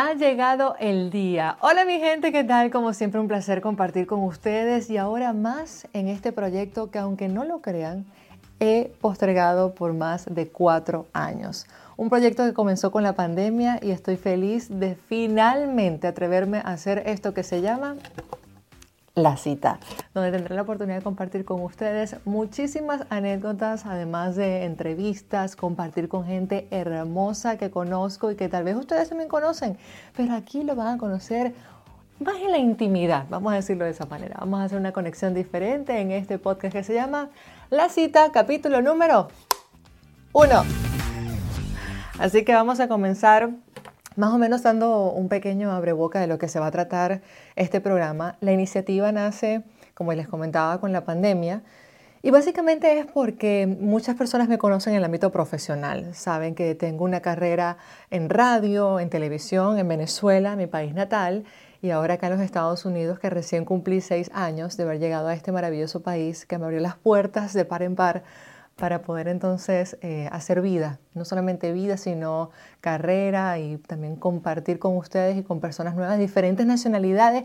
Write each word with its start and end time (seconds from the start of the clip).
Ha 0.00 0.14
llegado 0.14 0.76
el 0.78 1.10
día. 1.10 1.56
Hola 1.60 1.84
mi 1.84 1.98
gente, 1.98 2.30
¿qué 2.30 2.44
tal? 2.44 2.70
Como 2.70 2.92
siempre 2.92 3.18
un 3.18 3.26
placer 3.26 3.60
compartir 3.60 4.06
con 4.06 4.20
ustedes 4.22 4.88
y 4.90 4.96
ahora 4.96 5.32
más 5.32 5.88
en 5.92 6.06
este 6.06 6.30
proyecto 6.30 6.92
que 6.92 7.00
aunque 7.00 7.26
no 7.26 7.44
lo 7.44 7.62
crean, 7.62 8.06
he 8.60 8.92
postergado 9.00 9.74
por 9.74 9.94
más 9.94 10.26
de 10.32 10.46
cuatro 10.46 11.06
años. 11.12 11.66
Un 11.96 12.10
proyecto 12.10 12.44
que 12.44 12.52
comenzó 12.52 12.92
con 12.92 13.02
la 13.02 13.14
pandemia 13.14 13.80
y 13.82 13.90
estoy 13.90 14.16
feliz 14.16 14.68
de 14.70 14.94
finalmente 14.94 16.06
atreverme 16.06 16.58
a 16.58 16.74
hacer 16.74 17.02
esto 17.06 17.34
que 17.34 17.42
se 17.42 17.60
llama 17.60 17.96
la 19.18 19.36
cita, 19.36 19.78
donde 20.14 20.30
tendré 20.30 20.54
la 20.54 20.62
oportunidad 20.62 20.96
de 20.96 21.02
compartir 21.02 21.44
con 21.44 21.62
ustedes 21.62 22.16
muchísimas 22.24 23.02
anécdotas, 23.10 23.86
además 23.86 24.36
de 24.36 24.64
entrevistas, 24.64 25.56
compartir 25.56 26.08
con 26.08 26.24
gente 26.24 26.68
hermosa 26.70 27.58
que 27.58 27.70
conozco 27.70 28.30
y 28.30 28.36
que 28.36 28.48
tal 28.48 28.64
vez 28.64 28.76
ustedes 28.76 29.08
también 29.08 29.28
conocen, 29.28 29.78
pero 30.16 30.34
aquí 30.34 30.64
lo 30.64 30.76
van 30.76 30.96
a 30.96 30.98
conocer 30.98 31.54
más 32.20 32.36
en 32.36 32.50
la 32.50 32.58
intimidad, 32.58 33.26
vamos 33.28 33.52
a 33.52 33.56
decirlo 33.56 33.84
de 33.84 33.92
esa 33.92 34.06
manera. 34.06 34.36
Vamos 34.40 34.60
a 34.60 34.64
hacer 34.64 34.78
una 34.78 34.92
conexión 34.92 35.34
diferente 35.34 36.00
en 36.00 36.10
este 36.10 36.38
podcast 36.38 36.72
que 36.72 36.82
se 36.82 36.94
llama 36.94 37.28
La 37.70 37.88
cita, 37.88 38.32
capítulo 38.32 38.82
número 38.82 39.28
uno. 40.32 40.64
Así 42.18 42.44
que 42.44 42.52
vamos 42.52 42.80
a 42.80 42.88
comenzar 42.88 43.50
más 44.18 44.34
o 44.34 44.38
menos 44.38 44.64
dando 44.64 45.12
un 45.12 45.28
pequeño 45.28 45.70
abreboca 45.70 46.18
de 46.18 46.26
lo 46.26 46.38
que 46.38 46.48
se 46.48 46.58
va 46.58 46.66
a 46.66 46.70
tratar 46.72 47.22
este 47.54 47.80
programa. 47.80 48.36
La 48.40 48.50
iniciativa 48.50 49.12
nace, 49.12 49.62
como 49.94 50.12
les 50.12 50.26
comentaba, 50.26 50.80
con 50.80 50.92
la 50.92 51.04
pandemia. 51.04 51.62
Y 52.20 52.30
básicamente 52.30 52.98
es 52.98 53.06
porque 53.06 53.68
muchas 53.80 54.16
personas 54.16 54.48
me 54.48 54.58
conocen 54.58 54.94
en 54.94 54.98
el 54.98 55.04
ámbito 55.04 55.30
profesional. 55.30 56.16
Saben 56.16 56.56
que 56.56 56.74
tengo 56.74 57.04
una 57.04 57.20
carrera 57.20 57.76
en 58.10 58.28
radio, 58.28 58.98
en 58.98 59.08
televisión, 59.08 59.78
en 59.78 59.86
Venezuela, 59.86 60.56
mi 60.56 60.66
país 60.66 60.94
natal, 60.94 61.44
y 61.80 61.90
ahora 61.90 62.14
acá 62.14 62.26
en 62.26 62.32
los 62.32 62.42
Estados 62.42 62.84
Unidos, 62.84 63.20
que 63.20 63.30
recién 63.30 63.64
cumplí 63.64 64.00
seis 64.00 64.32
años 64.34 64.76
de 64.76 64.82
haber 64.82 64.98
llegado 64.98 65.28
a 65.28 65.34
este 65.34 65.52
maravilloso 65.52 66.02
país 66.02 66.44
que 66.44 66.58
me 66.58 66.64
abrió 66.64 66.80
las 66.80 66.96
puertas 66.96 67.52
de 67.52 67.64
par 67.64 67.82
en 67.82 67.94
par 67.94 68.24
para 68.78 69.02
poder 69.02 69.26
entonces 69.26 69.98
eh, 70.02 70.28
hacer 70.30 70.62
vida, 70.62 71.00
no 71.12 71.24
solamente 71.24 71.72
vida, 71.72 71.96
sino 71.96 72.50
carrera 72.80 73.58
y 73.58 73.76
también 73.78 74.14
compartir 74.14 74.78
con 74.78 74.96
ustedes 74.96 75.36
y 75.36 75.42
con 75.42 75.60
personas 75.60 75.96
nuevas, 75.96 76.18
diferentes 76.18 76.64
nacionalidades, 76.64 77.44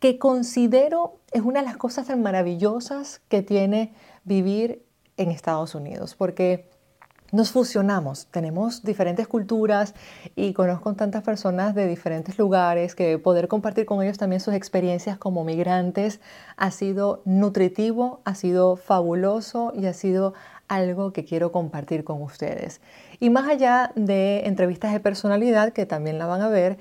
que 0.00 0.18
considero 0.18 1.18
es 1.32 1.40
una 1.40 1.60
de 1.60 1.66
las 1.66 1.78
cosas 1.78 2.06
tan 2.06 2.22
maravillosas 2.22 3.22
que 3.28 3.42
tiene 3.42 3.94
vivir 4.24 4.84
en 5.16 5.30
Estados 5.30 5.74
Unidos, 5.74 6.14
porque 6.14 6.68
nos 7.32 7.50
fusionamos, 7.50 8.28
tenemos 8.28 8.84
diferentes 8.84 9.26
culturas 9.26 9.94
y 10.36 10.52
conozco 10.52 10.94
tantas 10.94 11.24
personas 11.24 11.74
de 11.74 11.88
diferentes 11.88 12.38
lugares 12.38 12.94
que 12.94 13.18
poder 13.18 13.48
compartir 13.48 13.84
con 13.84 14.00
ellos 14.02 14.16
también 14.16 14.40
sus 14.40 14.54
experiencias 14.54 15.18
como 15.18 15.42
migrantes 15.42 16.20
ha 16.56 16.70
sido 16.70 17.22
nutritivo, 17.24 18.20
ha 18.24 18.36
sido 18.36 18.76
fabuloso 18.76 19.72
y 19.74 19.86
ha 19.86 19.92
sido 19.92 20.34
algo 20.68 21.12
que 21.12 21.24
quiero 21.24 21.52
compartir 21.52 22.04
con 22.04 22.22
ustedes. 22.22 22.80
Y 23.20 23.30
más 23.30 23.48
allá 23.48 23.92
de 23.94 24.46
entrevistas 24.46 24.92
de 24.92 25.00
personalidad, 25.00 25.72
que 25.72 25.86
también 25.86 26.18
la 26.18 26.26
van 26.26 26.42
a 26.42 26.48
ver, 26.48 26.78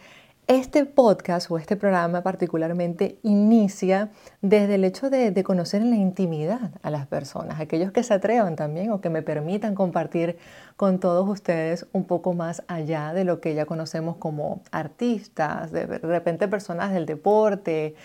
este 0.47 0.85
podcast 0.85 1.49
o 1.49 1.57
este 1.57 1.75
programa 1.75 2.21
particularmente 2.21 3.17
inicia 3.23 4.11
desde 4.41 4.75
el 4.75 4.83
hecho 4.83 5.09
de, 5.09 5.43
conocer 5.43 5.81
en 5.81 5.89
la 5.89 5.95
intimidad 5.95 6.71
a 6.83 6.91
las 6.91 7.07
personas, 7.07 7.59
aquellos 7.59 7.91
que 7.91 8.03
se 8.03 8.13
atrevan 8.13 8.55
también 8.55 8.91
o 8.91 9.01
que 9.01 9.09
me 9.09 9.23
permitan 9.23 9.73
compartir 9.73 10.37
con 10.75 10.99
todos 10.99 11.27
ustedes 11.27 11.87
un 11.93 12.05
poco 12.05 12.33
más 12.33 12.61
allá 12.67 13.13
de 13.13 13.23
lo 13.23 13.41
que 13.41 13.55
ya 13.55 13.65
conocemos 13.65 14.17
como 14.17 14.61
artistas, 14.71 15.71
de 15.71 15.85
repente 15.85 16.47
personas 16.47 16.93
del 16.93 17.07
deporte, 17.07 17.95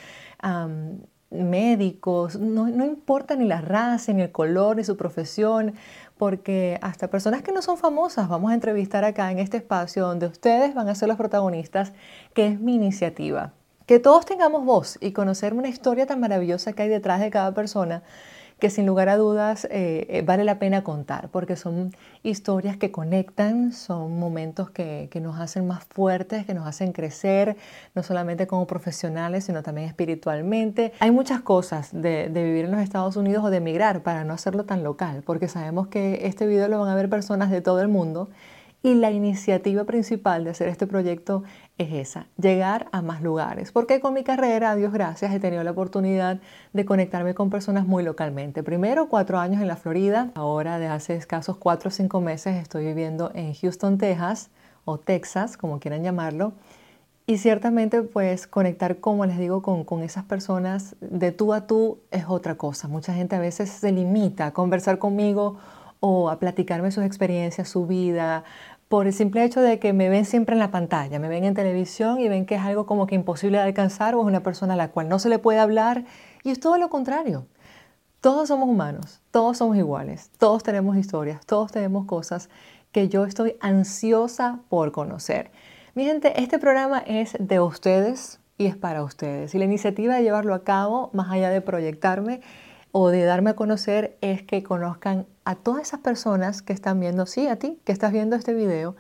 médicos, 1.31 2.37
no, 2.39 2.67
no, 2.69 2.85
importa 2.85 3.37
ni 3.37 3.47
la 3.47 3.61
raza, 3.61 4.13
ni 4.13 4.23
el 4.23 4.33
color, 4.33 4.77
ni 4.77 4.85
su 4.85 4.97
profesión, 4.97 5.75
porque 6.19 6.79
hasta 6.83 7.09
personas 7.09 7.43
que 7.43 7.53
no 7.53 7.63
son 7.63 7.79
famosas 7.79 8.29
vamos 8.29 8.51
a 8.51 8.55
entrevistar 8.55 9.05
acá 9.05 9.31
en 9.31 9.39
este 9.39 9.57
espacio 9.57 10.07
donde 10.07 10.27
ustedes 10.27 10.75
van 10.75 10.89
a 10.89 10.95
ser 10.95 11.09
los 11.09 11.17
protagonistas, 11.17 11.93
que 12.35 12.47
es 12.47 12.61
mi 12.61 12.75
iniciativa. 12.75 13.53
Que 13.87 13.99
todos 13.99 14.27
tengamos 14.27 14.65
voz 14.65 14.99
y 15.01 15.13
conocer 15.13 15.55
una 15.55 15.69
historia 15.69 16.07
tan 16.07 16.21
maravillosa 16.21 16.73
que 16.73 16.83
hay 16.83 16.89
detrás 16.89 17.21
de 17.21 17.31
cada 17.31 17.55
persona 17.55 18.03
que 18.61 18.71
sin 18.71 18.87
lugar 18.87 19.09
a 19.09 19.17
dudas 19.17 19.67
eh, 19.71 20.07
eh, 20.09 20.23
vale 20.23 20.45
la 20.45 20.59
pena 20.59 20.85
contar, 20.85 21.29
porque 21.31 21.57
son 21.57 21.93
historias 22.23 22.77
que 22.77 22.93
conectan, 22.93 23.73
son 23.73 24.19
momentos 24.19 24.71
que, 24.71 25.09
nos 25.21 25.41
hacen 25.41 25.67
más 25.67 25.85
fuertes, 25.85 26.47
que 26.47 26.55
nos 26.55 26.67
hacen 26.67 26.93
crecer, 26.93 27.57
no 27.95 28.03
solamente 28.03 28.47
como 28.47 28.67
profesionales, 28.67 29.45
sino 29.45 29.63
también 29.63 29.89
espiritualmente. 29.89 30.93
Hay 31.01 31.11
muchas 31.11 31.41
cosas 31.41 31.91
de, 31.93 32.29
de 32.29 32.43
vivir 32.45 32.67
en 32.67 32.71
los 32.71 32.81
Estados 32.81 33.17
Unidos 33.17 33.45
o 33.45 33.51
de 33.51 33.57
emigrar 33.57 34.03
para 34.03 34.25
no 34.25 34.33
hacerlo 34.33 34.65
tan 34.65 34.85
local, 34.85 35.23
porque 35.27 35.49
sabemos 35.49 35.89
que 35.89 36.27
este 36.27 36.47
video 36.47 36.69
lo 36.69 36.81
van 36.81 36.91
a 36.91 36.95
ver 36.95 37.11
personas 37.11 37.51
de 37.51 37.61
todo 37.61 37.81
el 37.81 37.89
mundo 37.89 38.29
y 38.83 38.95
la 38.95 39.11
iniciativa 39.11 39.85
principal 39.85 40.45
de 40.45 40.51
hacer 40.51 40.69
este 40.69 40.87
proyecto 40.87 41.43
es 41.77 41.93
esa, 41.93 42.27
llegar 42.39 42.89
a 42.93 43.03
más 43.03 43.23
lugares. 43.23 43.73
Porque 43.73 44.01
con 44.01 44.15
mi 44.15 44.25
carrera, 44.25 44.75
Dios 44.75 44.93
gracias, 44.93 45.33
he 45.33 45.41
tenido 45.41 45.63
la 45.63 45.73
oportunidad 45.73 46.41
de 46.73 46.85
conectarme 46.85 47.35
con 47.35 47.51
personas 47.51 47.87
muy 47.87 48.03
localmente. 48.03 48.63
Primero, 48.63 49.09
cuatro 49.09 49.39
años 49.39 49.61
en 49.61 49.69
la 49.69 49.77
Florida. 49.77 50.31
Ahora, 50.35 50.79
de 50.79 50.87
hace 50.87 51.15
escasos 51.15 51.57
cuatro 51.57 51.89
o 51.89 51.91
cinco 51.91 52.21
meses, 52.21 52.57
estoy 52.57 52.87
viviendo 52.87 53.31
en 53.35 53.55
Houston, 53.55 53.99
Texas, 53.99 54.51
o 54.87 54.99
Texas, 54.99 55.57
como 55.59 55.79
quieran 55.79 56.03
llamarlo. 56.03 56.55
Y 57.27 57.37
ciertamente, 57.37 58.03
pues 58.03 58.47
conectar, 58.47 58.99
como 58.99 59.25
les 59.27 59.39
digo, 59.39 59.63
con, 59.63 59.85
con, 59.85 60.03
esas 60.03 60.25
personas 60.25 60.97
de 61.01 61.33
tú 61.33 61.53
a 61.53 61.67
tú 61.67 61.99
es 62.11 62.25
otra 62.27 62.57
cosa. 62.57 62.89
Mucha 62.89 63.15
gente 63.15 63.37
a 63.37 63.41
veces 63.41 63.71
se 63.71 63.93
limita 63.93 64.47
a 64.47 64.53
conversar 64.53 64.99
conmigo 64.99 65.59
o 66.01 66.31
a 66.31 66.39
platicarme 66.39 66.91
sus 66.91 67.05
experiencias, 67.05 67.69
su 67.69 67.87
vida, 67.87 68.45
por 68.89 69.07
el 69.07 69.13
simple 69.13 69.45
hecho 69.45 69.61
de 69.61 69.79
que 69.79 69.93
me 69.93 70.09
ven 70.09 70.25
siempre 70.25 70.55
en 70.55 70.59
la 70.59 70.73
pantalla, 70.73 71.21
me 71.21 71.29
ven 71.29 71.45
en 71.45 71.55
televisión 71.55 72.19
y 72.19 72.29
ven 72.29 72.45
que 72.45 72.57
es 72.57 72.63
algo 72.63 72.87
como 72.87 73.07
que 73.07 73.15
imposible 73.15 73.59
de 73.59 73.65
alcanzar 73.65 74.15
o 74.17 74.23
es 74.23 74.27
una 74.27 74.43
persona 74.43 74.75
a 74.75 74.77
la 74.77 74.91
cual 74.91 75.09
no 75.09 75.19
se 75.21 75.29
le 75.29 75.39
puede 75.39 75.61
hablar 75.61 76.05
y 76.43 76.51
es 76.51 76.59
todo 76.59 76.77
lo 76.77 76.91
contrario. 76.91 77.47
Todos 78.21 78.49
somos 78.49 78.69
humanos, 78.69 79.21
todos 79.31 79.59
somos 79.59 79.77
iguales, 79.77 80.31
todos 80.39 80.63
tenemos 80.63 80.97
historias, 80.97 81.47
todos 81.47 81.71
tenemos 81.71 82.05
cosas 82.07 82.51
que 82.91 83.09
yo 83.09 83.25
estoy 83.25 83.57
ansiosa 83.61 84.59
por 84.69 84.91
conocer. 84.91 85.53
Mi 85.95 86.05
gente, 86.05 86.43
este 86.43 86.59
programa 86.59 86.99
es 86.99 87.37
de 87.39 87.61
ustedes 87.61 88.41
y 88.59 88.67
es 88.67 88.77
para 88.77 89.05
ustedes. 89.05 89.55
Y 89.55 89.59
la 89.59 89.65
iniciativa 89.65 90.17
de 90.17 90.23
llevarlo 90.23 90.53
a 90.53 90.65
cabo, 90.65 91.11
más 91.13 91.31
allá 91.31 91.51
de 91.51 91.61
proyectarme, 91.61 92.41
o 92.93 93.09
de 93.11 93.25
darme 93.25 93.51
a 93.51 93.55
conocer 93.55 94.17
es 94.21 94.43
que 94.43 94.63
conozcan 94.63 95.27
a 95.51 95.57
todas 95.57 95.83
esas 95.83 95.99
personas 95.99 96.63
que 96.63 96.73
están 96.73 97.01
viendo, 97.01 97.27
sí, 97.27 97.49
a 97.49 97.57
ti, 97.57 97.81
que 97.85 97.91
estás 97.91 98.13
viendo 98.13 98.37
este 98.37 98.55
video, 98.55 98.95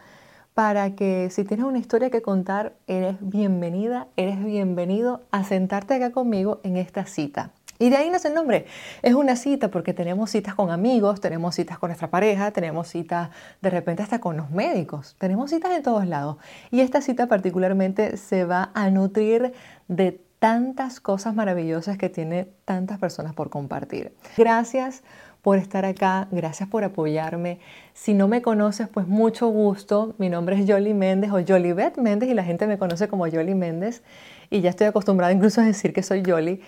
para 0.53 0.97
que 0.97 1.31
si 1.31 1.45
tienes 1.45 1.65
una 1.65 1.79
historia 1.79 2.11
que 2.11 2.23
contar, 2.23 2.75
eres 2.89 3.15
bienvenida, 3.21 4.09
eres 4.17 4.45
bienvenido 4.45 5.23
a 5.31 5.45
sentarte 5.45 5.95
acá 5.95 6.11
conmigo 6.11 6.61
en 6.65 6.77
esta 6.77 7.07
cita. 7.07 7.53
Y 7.79 7.89
de 7.89 7.99
ahí 7.99 8.11
nace 8.11 8.27
el 8.29 8.35
nombre. 8.35 8.67
Es 9.03 9.15
una 9.15 9.37
cita 9.37 9.71
porque 9.71 9.95
tenemos 9.95 10.33
citas 10.33 10.57
con 10.57 10.71
amigos, 10.71 11.21
tenemos 11.21 11.55
citas 11.55 11.79
con 11.79 11.91
nuestra 11.91 12.11
pareja, 12.11 12.51
tenemos 12.51 12.89
citas 12.89 13.31
de 13.63 13.71
repente 13.71 14.03
hasta 14.03 14.19
con 14.19 14.37
los 14.37 14.51
médicos, 14.51 15.15
tenemos 15.19 15.51
citas 15.51 15.71
en 15.71 15.85
todos 15.85 16.05
lados. 16.05 16.37
Y 16.73 16.81
esta 16.81 17.01
cita 17.01 17.29
particularmente 17.29 18.17
se 18.17 18.45
va 18.45 18.73
a 18.75 18.91
nutrir 18.91 19.53
de 19.87 20.21
tantas 20.41 21.01
cosas 21.01 21.35
maravillosas 21.35 21.97
que 21.97 22.09
tiene 22.09 22.49
tantas 22.65 22.99
personas 22.99 23.35
por 23.35 23.51
compartir. 23.51 24.17
Gracias 24.37 25.05
por 25.43 25.59
estar 25.59 25.85
acá, 25.85 26.29
gracias 26.31 26.69
por 26.69 26.85
apoyarme. 26.85 27.61
Si 27.95 28.15
no 28.15 28.29
me 28.29 28.43
conoces, 28.43 28.89
pues 28.89 29.07
mucho 29.07 29.49
gusto. 29.49 30.15
Mi 30.19 30.29
nombre 30.29 30.61
es 30.61 30.71
Jolie 30.71 30.95
Méndez 30.95 31.31
o 31.31 31.37
Beth 31.75 31.97
Méndez 31.97 32.29
y 32.29 32.35
la 32.35 32.45
gente 32.45 32.67
me 32.67 32.79
conoce 32.79 33.09
como 33.09 33.31
Jolie 33.31 33.55
Méndez 33.55 34.03
y 34.51 34.61
ya 34.61 34.71
estoy 34.71 34.87
acostumbrada 34.87 35.33
incluso 35.33 35.61
a 35.61 35.65
decir 35.65 35.93
que 35.93 36.03
soy 36.03 36.23
Jolie. 36.25 36.61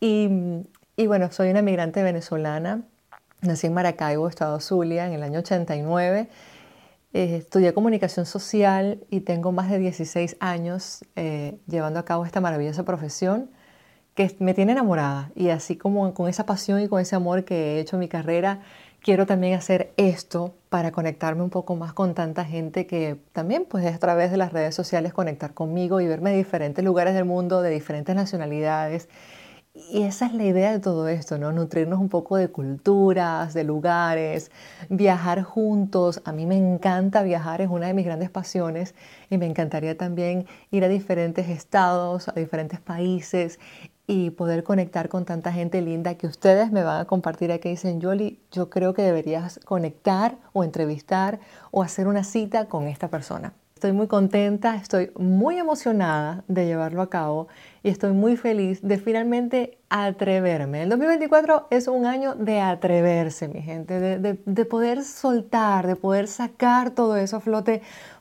Y, 0.00 0.28
y 0.96 1.06
bueno, 1.06 1.30
soy 1.32 1.50
una 1.50 1.62
migrante 1.62 2.02
venezolana. 2.02 2.82
Nací 3.42 3.66
en 3.66 3.74
Maracaibo, 3.74 4.28
Estado 4.28 4.60
Zulia, 4.60 5.06
en 5.06 5.14
el 5.14 5.22
año 5.22 5.38
89 5.38 6.28
eh, 7.12 7.38
estudié 7.38 7.74
comunicación 7.74 8.24
social 8.24 9.04
y 9.10 9.22
tengo 9.22 9.50
más 9.50 9.68
de 9.68 9.80
16 9.80 10.36
años 10.38 11.04
eh, 11.16 11.58
llevando 11.66 11.98
a 11.98 12.04
cabo 12.04 12.24
esta 12.24 12.40
maravillosa 12.40 12.84
profesión 12.84 13.50
me 14.38 14.54
tiene 14.54 14.72
enamorada. 14.72 15.30
Y 15.34 15.48
así 15.50 15.76
como 15.76 16.12
con 16.14 16.28
esa 16.28 16.46
pasión 16.46 16.80
y 16.80 16.88
con 16.88 17.00
ese 17.00 17.16
amor 17.16 17.44
que 17.44 17.76
he 17.76 17.80
hecho 17.80 17.96
en 17.96 18.00
mi 18.00 18.08
carrera, 18.08 18.60
quiero 19.02 19.26
también 19.26 19.54
hacer 19.54 19.92
esto 19.96 20.54
para 20.68 20.92
conectarme 20.92 21.42
un 21.42 21.50
poco 21.50 21.76
más 21.76 21.92
con 21.92 22.14
tanta 22.14 22.44
gente 22.44 22.86
que 22.86 23.16
también 23.32 23.64
pues 23.68 23.86
a 23.86 23.98
través 23.98 24.30
de 24.30 24.36
las 24.36 24.52
redes 24.52 24.74
sociales 24.74 25.12
conectar 25.14 25.54
conmigo 25.54 26.00
y 26.00 26.06
verme 26.06 26.30
de 26.30 26.36
diferentes 26.36 26.84
lugares 26.84 27.14
del 27.14 27.24
mundo, 27.24 27.62
de 27.62 27.70
diferentes 27.70 28.14
nacionalidades 28.14 29.08
Y 29.72 30.02
esa 30.02 30.26
es 30.26 30.34
la 30.34 30.44
idea 30.44 30.72
de 30.72 30.80
todo 30.80 31.06
esto, 31.08 31.38
¿no? 31.38 31.52
Nutrirnos 31.52 32.00
un 32.00 32.08
poco 32.08 32.36
de 32.36 32.48
culturas, 32.48 33.54
de 33.54 33.62
lugares, 33.64 34.50
viajar 34.88 35.42
juntos. 35.42 36.20
A 36.24 36.32
mí 36.32 36.44
me 36.44 36.56
encanta 36.56 37.22
viajar, 37.22 37.60
es 37.60 37.68
una 37.68 37.86
de 37.86 37.94
mis 37.94 38.04
grandes 38.04 38.30
pasiones 38.30 38.94
y 39.30 39.38
me 39.38 39.46
encantaría 39.46 39.96
también 39.96 40.46
ir 40.72 40.84
a 40.84 40.88
diferentes 40.88 41.48
estados, 41.48 42.28
a 42.28 42.32
diferentes 42.32 42.80
países 42.80 43.60
y 44.10 44.30
poder 44.30 44.64
conectar 44.64 45.08
con 45.08 45.24
tanta 45.24 45.52
gente 45.52 45.80
linda 45.80 46.16
que 46.16 46.26
ustedes 46.26 46.72
me 46.72 46.82
van 46.82 47.00
a 47.00 47.04
compartir 47.04 47.52
aquí. 47.52 47.68
Dicen, 47.68 48.00
Yoli, 48.00 48.40
yo 48.50 48.68
creo 48.68 48.92
que 48.92 49.02
deberías 49.02 49.60
conectar 49.64 50.36
o 50.52 50.64
entrevistar 50.64 51.38
o 51.70 51.80
hacer 51.84 52.08
una 52.08 52.24
cita 52.24 52.64
con 52.64 52.88
esta 52.88 53.06
persona. 53.06 53.52
Estoy 53.76 53.92
muy 53.92 54.08
contenta, 54.08 54.74
estoy 54.74 55.12
muy 55.16 55.58
emocionada 55.58 56.42
de 56.48 56.66
llevarlo 56.66 57.02
a 57.02 57.08
cabo 57.08 57.46
y 57.84 57.88
estoy 57.88 58.12
muy 58.12 58.36
feliz 58.36 58.82
de 58.82 58.98
finalmente 58.98 59.78
atreverme. 59.88 60.82
El 60.82 60.88
2024 60.90 61.68
es 61.70 61.86
un 61.86 62.04
año 62.04 62.34
de 62.34 62.60
atreverse, 62.60 63.46
mi 63.46 63.62
gente, 63.62 63.98
de, 64.00 64.38
de, 64.44 64.64
poder 64.64 65.04
soltar, 65.04 65.86
de 65.86 65.96
poder 65.96 66.26
sacar 66.26 66.90
todo 66.90 67.16
eso 67.16 67.36
a 67.36 67.40
flote, 67.40 67.80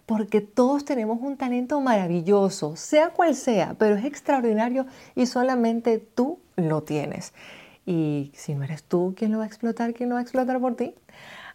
porque 0.09 0.41
todos 0.41 0.85
tenemos 0.85 1.19
un 1.21 1.37
talento 1.37 1.79
maravilloso, 1.81 2.75
sea 2.75 3.11
cual 3.11 3.35
sea, 3.35 3.75
pero 3.77 3.95
es 3.95 4.05
extraordinario 4.05 4.87
y 5.13 5.27
solamente 5.27 5.99
tú 5.99 6.39
lo 6.55 6.81
tienes. 6.81 7.31
Y 7.85 8.31
si 8.33 8.55
no 8.55 8.63
eres 8.63 8.83
tú, 8.83 9.13
¿quién 9.15 9.31
lo 9.31 9.37
va 9.37 9.43
a 9.43 9.47
explotar? 9.47 9.93
¿Quién 9.93 10.09
lo 10.09 10.15
va 10.15 10.19
a 10.19 10.23
explotar 10.23 10.59
por 10.59 10.75
ti? 10.75 10.95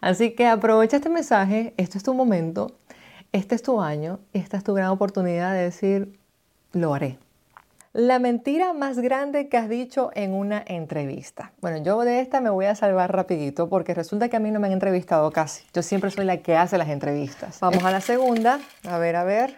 Así 0.01 0.37
que 0.37 0.47
aprovecha 0.47 0.99
este 0.99 1.09
mensaje, 1.09 1.75
esto 1.77 1.99
es 1.99 2.05
tu 2.05 2.15
momento 2.15 2.77
este 3.35 3.57
es 3.57 3.63
tu 3.63 3.81
año, 3.81 4.21
esta 4.33 4.57
es 4.57 4.63
tu 4.63 4.75
gran 4.75 4.91
oportunidad 4.91 5.53
de 5.55 5.63
decir, 5.63 6.17
lo 6.73 6.95
haré. 6.95 7.19
La 7.95 8.19
mentira 8.19 8.73
más 8.73 8.99
grande 8.99 9.49
que 9.49 9.57
has 9.57 9.69
dicho 9.69 10.11
en 10.17 10.35
una 10.35 10.65
entrevista. 10.67 11.53
Bueno, 11.61 11.79
yo 11.79 12.01
de 12.01 12.19
esta 12.19 12.41
me 12.41 12.51
voy 12.51 12.67
a 12.67 12.75
salvar 12.75 13.15
rapidito 13.15 13.69
porque 13.69 13.95
resulta 13.95 14.29
que 14.29 14.35
a 14.35 14.41
mí 14.41 14.51
no 14.51 14.59
me 14.59 14.67
han 14.67 14.73
entrevistado 14.73 15.31
casi. 15.31 15.65
Yo 15.73 15.81
siempre 15.81 16.11
soy 16.11 16.25
la 16.25 16.39
que 16.39 16.57
hace 16.57 16.77
las 16.77 16.89
entrevistas. 16.89 17.61
Vamos 17.61 17.85
a 17.85 17.93
la 17.93 18.01
segunda. 18.01 18.59
A 18.83 18.99
ver, 18.99 19.15
a 19.15 19.23
ver. 19.23 19.57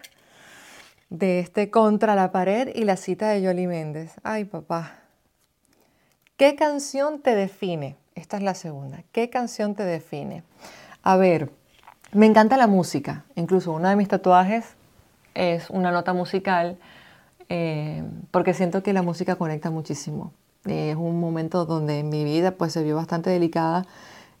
De 1.09 1.39
este 1.39 1.71
contra 1.71 2.13
la 2.13 2.31
pared 2.31 2.69
y 2.75 2.83
la 2.83 2.95
cita 2.95 3.27
de 3.29 3.41
Yoli 3.41 3.65
Méndez. 3.65 4.13
Ay, 4.21 4.45
papá. 4.45 4.99
¿Qué 6.37 6.55
canción 6.55 7.23
te 7.23 7.33
define? 7.33 7.95
Esta 8.13 8.37
es 8.37 8.43
la 8.43 8.53
segunda. 8.53 9.01
¿Qué 9.11 9.31
canción 9.31 9.73
te 9.73 9.81
define? 9.81 10.43
A 11.01 11.17
ver, 11.17 11.49
me 12.11 12.27
encanta 12.27 12.55
la 12.55 12.67
música, 12.67 13.25
incluso 13.33 13.71
uno 13.71 13.89
de 13.89 13.95
mis 13.95 14.09
tatuajes 14.09 14.75
es 15.33 15.71
una 15.71 15.91
nota 15.91 16.13
musical 16.13 16.77
eh, 17.49 18.03
porque 18.31 18.53
siento 18.53 18.83
que 18.83 18.93
la 18.93 19.01
música 19.01 19.35
conecta 19.35 19.71
muchísimo. 19.71 20.33
es 20.65 20.95
un 20.95 21.19
momento 21.19 21.65
donde 21.65 21.99
en 21.99 22.09
mi 22.09 22.23
vida 22.23 22.51
pues 22.51 22.73
se 22.73 22.83
vio 22.83 22.95
bastante 22.95 23.29
delicada. 23.29 23.85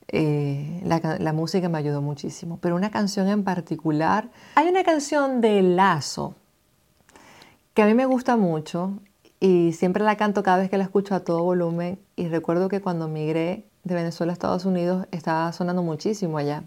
Eh, 0.09 0.81
la, 0.85 1.17
la, 1.19 1.33
música 1.33 1.67
me 1.67 1.77
ayudó 1.77 2.01
muchísimo, 2.01 2.59
pero 2.61 2.75
una 2.75 2.91
canción 2.91 3.27
en 3.27 3.43
particular, 3.43 4.29
hay 4.55 4.69
una 4.69 4.83
canción 4.83 5.41
de 5.41 5.61
Lazo 5.61 6.33
que 7.73 7.81
a 7.81 7.85
mí 7.85 7.93
me 7.93 8.05
gusta 8.05 8.37
mucho 8.37 8.93
y 9.41 9.73
siempre 9.73 10.05
la 10.05 10.15
canto 10.15 10.43
cada 10.43 10.59
vez 10.59 10.69
que 10.69 10.77
la 10.77 10.85
escucho 10.85 11.13
a 11.13 11.19
todo 11.19 11.43
volumen 11.43 11.99
y 12.15 12.29
recuerdo 12.29 12.69
que 12.69 12.79
cuando 12.79 13.09
migré 13.09 13.65
de 13.83 13.95
Venezuela 13.95 14.31
a 14.31 14.33
Estados 14.33 14.63
Unidos 14.63 15.07
estaba 15.11 15.51
sonando 15.51 15.83
muchísimo 15.83 16.37
allá 16.37 16.63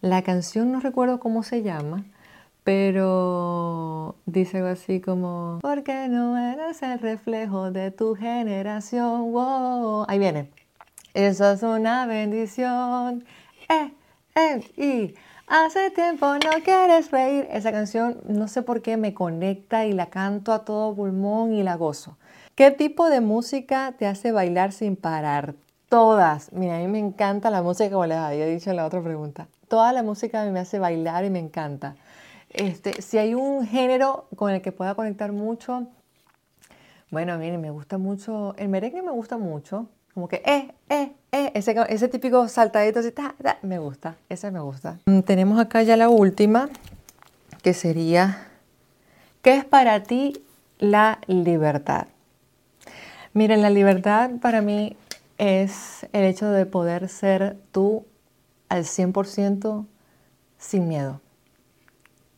la 0.00 0.22
canción 0.22 0.70
no 0.70 0.80
recuerdo 0.80 1.18
cómo 1.18 1.42
se 1.42 1.62
llama, 1.62 2.04
pero 2.68 4.16
dice 4.26 4.58
algo 4.58 4.68
así 4.68 5.00
como, 5.00 5.58
porque 5.62 6.06
no 6.08 6.36
eres 6.36 6.82
el 6.82 6.98
reflejo 6.98 7.70
de 7.70 7.90
tu 7.90 8.14
generación. 8.14 9.32
Wow. 9.32 10.04
Ahí 10.06 10.18
viene. 10.18 10.50
Eso 11.14 11.50
es 11.50 11.62
una 11.62 12.04
bendición. 12.04 13.24
Eh, 13.70 13.94
eh, 14.34 14.60
y 14.76 15.14
hace 15.46 15.90
tiempo 15.92 16.26
no 16.34 16.62
quieres 16.62 17.10
reír. 17.10 17.48
Esa 17.50 17.72
canción 17.72 18.20
no 18.28 18.48
sé 18.48 18.60
por 18.60 18.82
qué 18.82 18.98
me 18.98 19.14
conecta 19.14 19.86
y 19.86 19.94
la 19.94 20.10
canto 20.10 20.52
a 20.52 20.66
todo 20.66 20.94
pulmón 20.94 21.54
y 21.54 21.62
la 21.62 21.76
gozo. 21.76 22.18
¿Qué 22.54 22.70
tipo 22.70 23.08
de 23.08 23.22
música 23.22 23.94
te 23.98 24.06
hace 24.06 24.30
bailar 24.30 24.72
sin 24.72 24.96
parar? 24.96 25.54
Todas. 25.88 26.52
Mira, 26.52 26.76
a 26.76 26.80
mí 26.80 26.88
me 26.88 26.98
encanta 26.98 27.48
la 27.48 27.62
música, 27.62 27.90
como 27.90 28.04
les 28.04 28.18
había 28.18 28.44
dicho 28.44 28.68
en 28.68 28.76
la 28.76 28.84
otra 28.84 29.02
pregunta 29.02 29.48
toda 29.68 29.92
la 29.92 30.02
música 30.02 30.44
me 30.46 30.60
hace 30.60 30.78
bailar 30.78 31.24
y 31.24 31.30
me 31.30 31.38
encanta. 31.38 31.94
Este, 32.50 33.02
si 33.02 33.18
hay 33.18 33.34
un 33.34 33.66
género 33.66 34.26
con 34.36 34.50
el 34.50 34.62
que 34.62 34.72
pueda 34.72 34.94
conectar 34.94 35.32
mucho, 35.32 35.86
bueno, 37.10 37.38
miren, 37.38 37.60
me 37.60 37.70
gusta 37.70 37.98
mucho, 37.98 38.54
el 38.56 38.68
merengue 38.68 39.02
me 39.02 39.10
gusta 39.10 39.38
mucho, 39.38 39.86
como 40.14 40.28
que, 40.28 40.42
eh, 40.44 40.72
eh, 40.88 41.12
eh, 41.32 41.52
ese, 41.54 42.08
típico 42.08 42.48
saltadito 42.48 43.00
así, 43.00 43.12
me 43.62 43.78
gusta, 43.78 44.16
ese 44.28 44.50
me 44.50 44.60
gusta. 44.60 44.98
Mm, 45.06 45.20
tenemos 45.20 45.60
acá 45.60 45.82
ya 45.82 45.96
la 45.96 46.08
última, 46.08 46.68
que 47.62 47.72
sería, 47.74 48.48
¿qué 49.42 49.54
es 49.54 49.64
para 49.64 50.02
ti 50.02 50.44
la 50.78 51.20
libertad? 51.26 52.08
Miren, 53.32 53.62
la 53.62 53.70
libertad 53.70 54.30
para 54.40 54.60
mí 54.60 54.96
es 55.38 56.06
el 56.12 56.24
hecho 56.24 56.50
de 56.50 56.66
poder 56.66 57.08
ser 57.08 57.56
tú 57.72 58.04
al 58.68 58.84
100% 58.84 59.86
sin 60.58 60.88
miedo. 60.88 61.20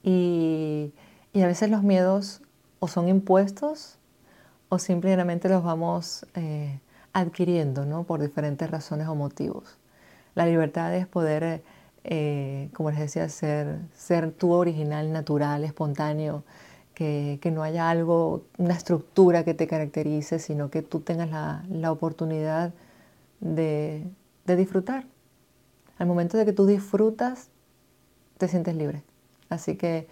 Y, 0.02 0.92
a 1.34 1.46
veces 1.46 1.70
los 1.70 1.82
miedos 1.82 2.42
o 2.80 2.88
son 2.88 3.08
impuestos 3.08 3.98
o 4.68 4.78
simplemente 4.78 5.48
los 5.48 5.62
vamos 5.62 6.26
eh, 6.34 6.80
adquiriendo 7.12 7.86
¿no? 7.86 8.04
por 8.04 8.20
diferentes 8.20 8.70
razones 8.70 9.08
o 9.08 9.14
motivos. 9.14 9.78
La 10.34 10.46
libertad 10.46 10.94
es 10.94 11.06
poder, 11.06 11.62
eh, 12.04 12.70
como 12.74 12.90
les 12.90 13.00
decía, 13.00 13.28
ser, 13.28 13.78
ser 13.94 14.32
tú 14.32 14.52
original, 14.52 15.12
natural, 15.12 15.64
espontáneo, 15.64 16.44
que, 16.94 17.40
no 17.50 17.62
haya 17.62 17.88
algo, 17.88 18.44
una 18.58 18.74
estructura 18.74 19.42
que 19.42 19.54
te 19.54 19.66
caracterice, 19.66 20.38
sino 20.38 20.70
que 20.70 20.82
tú 20.82 21.00
tengas 21.00 21.30
la, 21.30 21.90
oportunidad 21.92 22.74
de 23.40 24.04
disfrutar, 24.44 25.06
al 25.98 26.06
momento 26.06 26.36
de 26.36 26.44
que 26.44 26.52
tú 26.52 26.66
disfrutas, 26.66 27.48
te 28.36 28.48
sientes 28.48 28.74
libre. 28.74 29.02
Así 29.50 29.76
que 29.76 30.08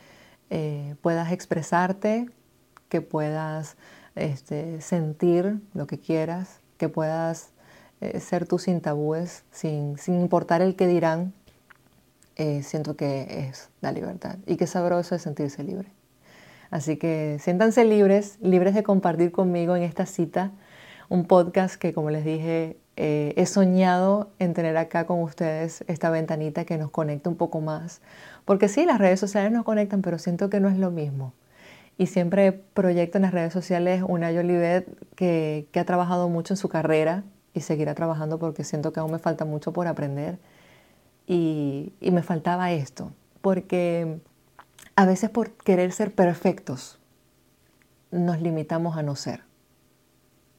eh, 0.51 0.97
puedas 1.01 1.33
expresarte, 1.33 2.29
que 2.89 3.01
puedas 3.01 3.77
este, 4.15 4.81
sentir 4.81 5.61
lo 5.75 5.87
que 5.87 5.99
quieras, 5.99 6.61
que 6.77 6.89
puedas 6.89 7.51
eh, 8.01 8.21
ser 8.21 8.47
tú 8.47 8.59
sin 8.59 8.81
tabúes, 8.81 9.45
sin, 9.51 9.97
importar 10.07 10.61
el 10.61 10.77
que 10.77 10.87
dirán, 10.87 11.33
eh, 12.37 12.63
siento 12.63 12.97
que 12.97 13.49
es 13.49 13.71
la 13.81 13.93
libertad. 13.93 14.37
Y 14.47 14.57
qué 14.57 14.67
sabroso 14.67 15.15
es 15.15 15.23
sentirse 15.23 15.63
libre. 15.65 15.89
Así 16.71 16.97
que 16.97 17.39
siéntanse 17.41 17.85
libres, 17.85 18.39
libres 18.41 18.75
de 18.75 18.83
compartir 18.83 19.33
conmigo 19.33 19.75
en 19.75 19.83
esta 19.83 20.05
cita 20.05 20.53
un 21.09 21.25
podcast 21.25 21.77
que, 21.77 21.93
como 21.93 22.11
les 22.11 22.25
dije, 22.25 22.77
eh, 22.97 23.33
he 23.37 23.47
soñado 23.47 24.31
en 24.39 24.55
tener 24.55 24.77
acá 24.77 25.07
con 25.07 25.23
ustedes 25.23 25.85
esta 25.87 26.11
ventanita 26.11 26.65
que 26.65 26.77
nos 26.79 26.91
conecta 26.91 27.31
un 27.31 27.37
poco 27.37 27.61
más. 27.61 28.01
Porque 28.45 28.69
sí, 28.69 28.85
las 28.85 28.99
redes 28.99 29.21
sociales 29.21 29.53
nos 29.53 29.65
conectan, 29.65 30.03
pero 30.03 30.19
siento 30.19 30.51
que 30.51 30.61
no 30.61 30.69
es 30.69 30.79
lo 30.79 30.91
mismo. 30.91 31.33
Y 31.97 32.07
siempre 32.07 32.53
proyecto 32.53 33.19
en 33.19 33.23
las 33.23 33.33
redes 33.33 33.53
sociales 33.53 34.03
una 34.07 34.33
Yolivet 34.33 34.87
que, 35.15 35.69
ha 35.75 35.85
trabajado 35.85 36.29
mucho 36.29 36.55
en 36.55 36.59
su 36.59 36.69
carrera 36.69 37.25
y 37.55 37.61
seguirá 37.61 37.95
trabajando 37.95 38.39
porque 38.39 38.65
siento 38.65 38.93
que 38.93 39.01
aún 39.01 39.13
me 39.13 39.19
falta 39.19 39.45
mucho 39.45 39.73
por 39.73 39.87
aprender. 39.87 40.39
Y 41.27 41.93
me 42.01 42.23
faltaba 42.23 42.73
esto, 42.73 43.13
porque 43.43 44.19
a 44.97 45.07
veces 45.07 45.31
por 45.31 45.53
querer 45.53 45.93
ser 45.93 46.15
perfectos 46.15 46.99
nos 48.11 48.41
limitamos 48.41 48.97
a 48.97 49.03
no 49.03 49.15
ser. 49.15 49.48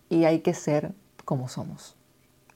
Y 0.10 0.26
hay 0.26 0.40
que 0.40 0.54
ser 0.54 0.92
como 1.26 1.48
somos 1.48 1.96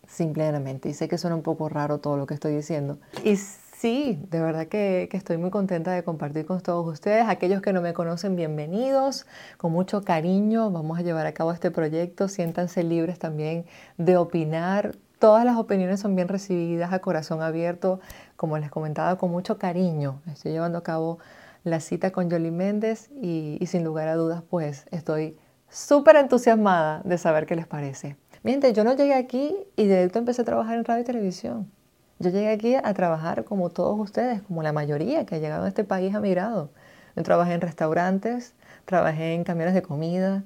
simplemente. 0.07 0.89
Y 0.89 0.93
sé 0.93 1.07
que 1.07 1.17
suena 1.17 1.35
un 1.35 1.41
poco 1.41 1.69
raro 1.69 1.99
todo 1.99 2.17
lo 2.17 2.25
que 2.25 2.33
estoy 2.33 2.55
diciendo. 2.55 2.97
Y 3.23 3.35
sí, 3.35 4.19
de 4.29 4.39
verdad 4.39 4.67
que, 4.67 5.09
estoy 5.11 5.37
muy 5.37 5.49
contenta 5.49 5.91
de 5.91 6.03
compartir 6.03 6.45
con 6.45 6.61
todos 6.61 6.87
ustedes. 6.87 7.25
Aquellos 7.27 7.61
que 7.61 7.73
no 7.73 7.81
me 7.81 7.93
conocen, 7.93 8.35
bienvenidos. 8.35 9.25
Con 9.57 9.71
mucho 9.71 10.03
cariño 10.03 10.71
vamos 10.71 10.99
a 10.99 11.01
llevar 11.01 11.25
a 11.25 11.33
cabo 11.33 11.51
este 11.51 11.71
proyecto. 11.71 12.27
Siéntanse 12.27 12.83
libres 12.83 13.19
también 13.19 13.65
de 13.97 14.17
opinar. 14.17 14.95
Todas 15.19 15.45
las 15.45 15.57
opiniones 15.57 15.99
son 15.99 16.15
bien 16.15 16.27
recibidas 16.27 16.93
a 16.93 16.99
corazón 16.99 17.41
abierto. 17.41 17.99
Como 18.35 18.57
les 18.57 18.69
comentaba, 18.69 19.17
con 19.17 19.31
mucho 19.31 19.57
cariño. 19.57 20.21
Estoy 20.31 20.51
llevando 20.51 20.77
a 20.77 20.83
cabo 20.83 21.19
la 21.63 21.79
cita 21.79 22.11
con 22.11 22.29
Yoli 22.29 22.51
Méndez 22.51 23.09
y 23.21 23.57
sin 23.67 23.85
lugar 23.85 24.09
a 24.09 24.15
dudas, 24.15 24.43
pues 24.49 24.85
estoy 24.91 25.37
súper 25.73 26.17
entusiasmada 26.17 27.01
de 27.03 27.17
saber 27.17 27.45
qué 27.45 27.55
les 27.55 27.65
parece. 27.65 28.15
Miren, 28.43 28.73
yo 28.73 28.83
no 28.83 28.95
llegué 28.95 29.15
aquí 29.15 29.55
y 29.75 29.83
directo 29.83 30.19
empecé 30.19 30.43
a 30.43 30.45
trabajar 30.45 30.77
en 30.77 30.85
radio 30.85 31.01
y 31.01 31.05
televisión. 31.05 31.71
Yo 32.19 32.29
llegué 32.29 32.49
aquí 32.49 32.75
a 32.75 32.93
trabajar 32.93 33.43
como 33.43 33.69
todos 33.69 33.99
ustedes, 33.99 34.41
como 34.43 34.61
la 34.61 34.71
mayoría 34.71 35.25
que 35.25 35.35
ha 35.35 35.37
llegado 35.39 35.65
a 35.65 35.67
este 35.67 35.83
país 35.83 36.13
ha 36.13 36.19
migrado. 36.19 36.69
Yo 37.15 37.23
trabajé 37.23 37.53
en 37.53 37.61
restaurantes, 37.61 38.53
trabajé 38.85 39.33
en 39.33 39.43
camiones 39.43 39.73
de 39.73 39.81
comida, 39.81 40.43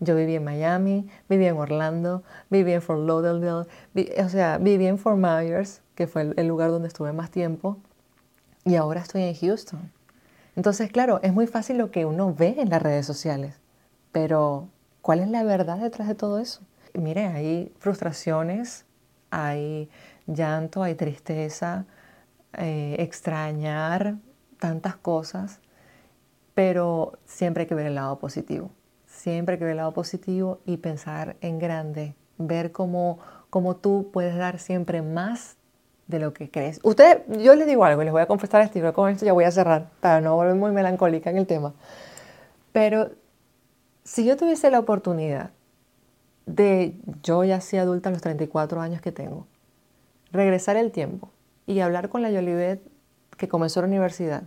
Yo 0.00 0.16
viví 0.16 0.34
en 0.34 0.44
Miami, 0.44 1.06
viví 1.28 1.44
en 1.44 1.58
Orlando, 1.58 2.22
viví 2.48 2.72
en 2.72 2.80
Fort 2.80 3.06
Lauderdale, 3.06 3.68
o 4.24 4.28
sea, 4.30 4.56
viví 4.56 4.86
en 4.86 4.96
Fort 4.96 5.18
Myers, 5.18 5.82
que 5.94 6.06
fue 6.06 6.32
el 6.34 6.48
lugar 6.48 6.70
donde 6.70 6.88
estuve 6.88 7.12
más 7.12 7.30
tiempo, 7.30 7.76
y 8.64 8.76
ahora 8.76 9.00
estoy 9.00 9.24
en 9.24 9.34
Houston. 9.34 9.92
Entonces, 10.56 10.90
claro, 10.90 11.20
es 11.22 11.34
muy 11.34 11.46
fácil 11.46 11.76
lo 11.76 11.90
que 11.90 12.06
uno 12.06 12.34
ve 12.34 12.56
en 12.58 12.70
las 12.70 12.82
redes 12.82 13.04
sociales, 13.04 13.60
pero 14.12 14.68
¿cuál 15.02 15.20
es 15.20 15.28
la 15.28 15.42
verdad 15.42 15.78
detrás 15.78 16.08
de 16.08 16.14
todo 16.14 16.38
eso? 16.38 16.62
Mire, 16.94 17.26
hay 17.26 17.72
frustraciones, 17.78 18.84
hay 19.30 19.88
llanto, 20.26 20.82
hay 20.82 20.94
tristeza, 20.94 21.86
eh, 22.54 22.96
extrañar, 22.98 24.16
tantas 24.58 24.96
cosas, 24.96 25.60
pero 26.54 27.18
siempre 27.24 27.62
hay 27.62 27.66
que 27.66 27.74
ver 27.74 27.86
el 27.86 27.94
lado 27.94 28.18
positivo. 28.18 28.70
Siempre 29.06 29.54
hay 29.54 29.58
que 29.58 29.64
ver 29.64 29.72
el 29.72 29.78
lado 29.78 29.92
positivo 29.92 30.60
y 30.66 30.76
pensar 30.78 31.36
en 31.40 31.58
grande, 31.58 32.14
ver 32.38 32.72
cómo, 32.72 33.18
cómo 33.50 33.76
tú 33.76 34.10
puedes 34.12 34.36
dar 34.36 34.58
siempre 34.58 35.02
más 35.02 35.56
de 36.06 36.18
lo 36.18 36.32
que 36.32 36.50
crees. 36.50 36.80
Ustedes, 36.82 37.18
yo 37.28 37.54
les 37.54 37.66
digo 37.66 37.84
algo 37.84 38.02
les 38.02 38.12
voy 38.12 38.22
a 38.22 38.26
confesar 38.26 38.62
esto 38.62 38.78
y 38.78 38.92
con 38.92 39.10
esto 39.10 39.24
ya 39.24 39.32
voy 39.32 39.44
a 39.44 39.50
cerrar 39.50 39.90
para 40.00 40.20
no 40.20 40.34
volver 40.36 40.54
muy 40.54 40.72
melancólica 40.72 41.30
en 41.30 41.38
el 41.38 41.46
tema. 41.46 41.72
Pero 42.72 43.10
si 44.10 44.24
yo 44.24 44.36
tuviese 44.36 44.72
la 44.72 44.80
oportunidad 44.80 45.50
de, 46.44 46.96
yo 47.22 47.44
ya 47.44 47.60
soy 47.60 47.78
adulta 47.78 48.08
a 48.08 48.12
los 48.12 48.20
34 48.20 48.80
años 48.80 49.00
que 49.00 49.12
tengo, 49.12 49.46
regresar 50.32 50.76
el 50.76 50.90
tiempo 50.90 51.30
y 51.64 51.78
hablar 51.78 52.08
con 52.08 52.20
la 52.20 52.32
Yolivet 52.32 52.82
que 53.36 53.46
comenzó 53.46 53.80
la 53.82 53.86
universidad 53.86 54.42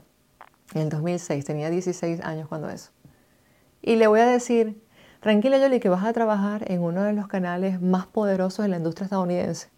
en 0.74 0.82
el 0.82 0.90
2006, 0.90 1.46
tenía 1.46 1.70
16 1.70 2.20
años 2.26 2.50
cuando 2.50 2.70
eso. 2.70 2.92
Y 3.82 3.96
le 3.96 4.08
voy 4.08 4.20
a 4.20 4.26
decir, 4.26 4.84
tranquila 5.22 5.58
Yoli, 5.58 5.80
que 5.80 5.88
vas 5.88 6.04
a 6.04 6.12
trabajar 6.12 6.70
en 6.70 6.82
uno 6.82 7.04
de 7.04 7.14
los 7.14 7.28
canales 7.28 7.82
más 7.82 8.06
poderosos 8.06 8.64
de 8.64 8.70
la 8.70 8.76
industria 8.76 9.06
estadounidense 9.06 9.70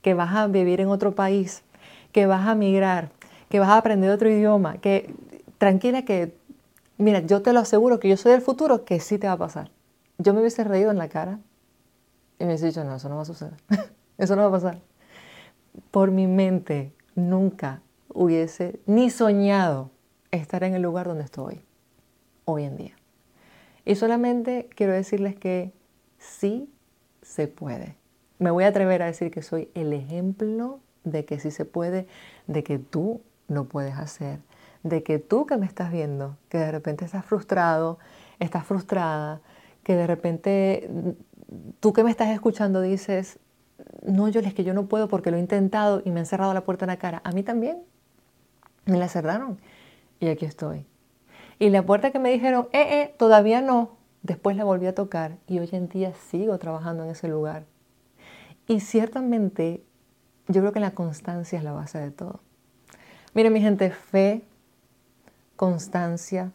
que 0.00 0.14
vas 0.14 0.34
a 0.34 0.46
vivir 0.46 0.80
en 0.80 0.88
otro 0.88 1.14
país, 1.14 1.64
que 2.12 2.24
vas 2.24 2.48
a 2.48 2.54
migrar, 2.54 3.10
que 3.50 3.60
vas 3.60 3.68
a 3.68 3.76
aprender 3.76 4.08
otro 4.08 4.30
idioma, 4.30 4.78
que 4.78 5.14
tranquila 5.58 6.02
que, 6.06 6.34
mira, 7.02 7.20
yo 7.20 7.42
te 7.42 7.52
lo 7.52 7.60
aseguro 7.60 8.00
que 8.00 8.08
yo 8.08 8.16
soy 8.16 8.32
del 8.32 8.40
futuro, 8.40 8.84
que 8.84 9.00
sí 9.00 9.18
te 9.18 9.26
va 9.26 9.34
a 9.34 9.38
pasar. 9.38 9.70
Yo 10.18 10.34
me 10.34 10.40
hubiese 10.40 10.64
reído 10.64 10.90
en 10.90 10.98
la 10.98 11.08
cara 11.08 11.40
y 12.38 12.44
me 12.44 12.50
hubiese 12.50 12.66
dicho, 12.66 12.84
no, 12.84 12.96
eso 12.96 13.08
no 13.08 13.16
va 13.16 13.22
a 13.22 13.26
suceder, 13.26 13.54
eso 14.18 14.36
no 14.36 14.42
va 14.42 14.48
a 14.48 14.60
pasar. 14.60 14.80
Por 15.90 16.10
mi 16.10 16.26
mente 16.26 16.92
nunca 17.14 17.82
hubiese 18.08 18.80
ni 18.86 19.10
soñado 19.10 19.90
estar 20.30 20.64
en 20.64 20.74
el 20.74 20.82
lugar 20.82 21.06
donde 21.06 21.24
estoy 21.24 21.60
hoy 22.44 22.64
en 22.64 22.76
día. 22.76 22.96
Y 23.84 23.96
solamente 23.96 24.68
quiero 24.74 24.92
decirles 24.92 25.34
que 25.36 25.72
sí 26.18 26.70
se 27.22 27.48
puede 27.48 27.96
me 28.42 28.50
voy 28.50 28.64
a 28.64 28.68
atrever 28.68 29.02
a 29.02 29.06
decir 29.06 29.30
que 29.30 29.40
soy 29.40 29.70
el 29.74 29.92
ejemplo 29.92 30.80
de 31.04 31.24
que 31.24 31.38
sí 31.38 31.50
se 31.50 31.64
puede, 31.64 32.06
de 32.48 32.64
que 32.64 32.78
tú 32.78 33.22
lo 33.48 33.64
puedes 33.64 33.94
hacer, 33.94 34.40
de 34.82 35.02
que 35.02 35.18
tú 35.18 35.46
que 35.46 35.56
me 35.56 35.66
estás 35.66 35.92
viendo, 35.92 36.36
que 36.48 36.58
de 36.58 36.72
repente 36.72 37.04
estás 37.04 37.24
frustrado, 37.24 37.98
estás 38.38 38.64
frustrada, 38.64 39.40
que 39.82 39.94
de 39.94 40.06
repente 40.06 40.88
tú 41.80 41.92
que 41.92 42.04
me 42.04 42.10
estás 42.10 42.28
escuchando 42.30 42.80
dices, 42.80 43.38
no, 44.06 44.28
yo 44.28 44.40
es 44.40 44.54
que 44.54 44.64
yo 44.64 44.74
no 44.74 44.86
puedo 44.86 45.08
porque 45.08 45.30
lo 45.30 45.36
he 45.36 45.40
intentado 45.40 46.02
y 46.04 46.10
me 46.10 46.20
han 46.20 46.26
cerrado 46.26 46.54
la 46.54 46.64
puerta 46.64 46.84
en 46.84 46.88
la 46.88 46.96
cara. 46.96 47.20
A 47.24 47.32
mí 47.32 47.42
también. 47.42 47.82
Me 48.84 48.98
la 48.98 49.08
cerraron 49.08 49.58
y 50.18 50.28
aquí 50.28 50.44
estoy. 50.44 50.86
Y 51.60 51.70
la 51.70 51.84
puerta 51.84 52.10
que 52.10 52.18
me 52.18 52.32
dijeron, 52.32 52.66
eh, 52.72 53.00
eh, 53.00 53.14
todavía 53.16 53.60
no, 53.60 53.96
después 54.22 54.56
la 54.56 54.64
volví 54.64 54.86
a 54.86 54.94
tocar 54.94 55.36
y 55.46 55.60
hoy 55.60 55.68
en 55.70 55.88
día 55.88 56.12
sigo 56.14 56.58
trabajando 56.58 57.04
en 57.04 57.10
ese 57.10 57.28
lugar. 57.28 57.64
Y 58.66 58.80
ciertamente 58.80 59.84
yo 60.48 60.60
creo 60.60 60.72
que 60.72 60.80
la 60.80 60.92
constancia 60.92 61.58
es 61.58 61.64
la 61.64 61.72
base 61.72 61.98
de 61.98 62.10
todo. 62.10 62.40
Miren 63.34 63.52
mi 63.52 63.60
gente, 63.60 63.90
fe, 63.90 64.44
constancia, 65.62 66.50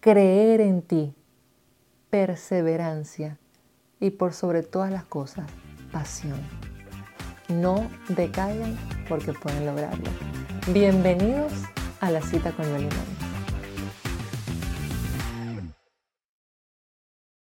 creer 0.00 0.60
en 0.60 0.82
ti, 0.82 1.14
perseverancia 2.10 3.38
y 4.00 4.10
por 4.10 4.34
sobre 4.34 4.62
todas 4.62 4.92
las 4.92 5.04
cosas, 5.04 5.46
pasión. 5.92 6.38
No 7.48 7.90
decaigan 8.10 8.76
porque 9.08 9.32
pueden 9.32 9.64
lograrlo. 9.64 10.10
Bienvenidos 10.74 11.54
a 12.00 12.10
la 12.10 12.20
cita 12.20 12.52
con 12.52 12.66
Yolimón. 12.66 13.17